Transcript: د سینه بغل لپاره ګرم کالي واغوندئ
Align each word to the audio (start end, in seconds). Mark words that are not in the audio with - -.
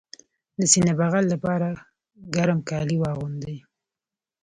د 0.59 0.61
سینه 0.71 0.93
بغل 0.99 1.25
لپاره 1.33 1.67
ګرم 2.35 2.59
کالي 2.69 2.97
واغوندئ 2.99 3.57